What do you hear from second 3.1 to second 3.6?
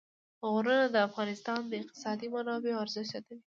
زیاتوي.